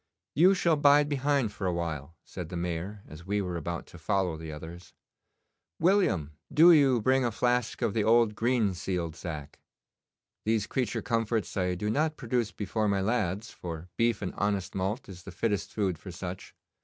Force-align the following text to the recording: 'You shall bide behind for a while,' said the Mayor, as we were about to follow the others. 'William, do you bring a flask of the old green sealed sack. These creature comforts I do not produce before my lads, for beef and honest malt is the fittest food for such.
'You 0.33 0.55
shall 0.55 0.77
bide 0.77 1.07
behind 1.09 1.51
for 1.51 1.67
a 1.67 1.71
while,' 1.71 2.15
said 2.23 2.49
the 2.49 2.57
Mayor, 2.57 3.03
as 3.07 3.23
we 3.27 3.39
were 3.39 3.55
about 3.55 3.85
to 3.85 3.99
follow 3.99 4.35
the 4.35 4.51
others. 4.51 4.95
'William, 5.79 6.31
do 6.51 6.71
you 6.71 6.99
bring 6.99 7.23
a 7.23 7.29
flask 7.31 7.83
of 7.83 7.93
the 7.93 8.03
old 8.03 8.33
green 8.33 8.73
sealed 8.73 9.15
sack. 9.15 9.59
These 10.43 10.65
creature 10.65 11.03
comforts 11.03 11.55
I 11.55 11.75
do 11.75 11.91
not 11.91 12.17
produce 12.17 12.51
before 12.51 12.87
my 12.87 12.99
lads, 13.01 13.51
for 13.51 13.89
beef 13.95 14.23
and 14.23 14.33
honest 14.37 14.73
malt 14.73 15.07
is 15.07 15.21
the 15.21 15.29
fittest 15.31 15.71
food 15.71 15.99
for 15.99 16.09
such. 16.09 16.55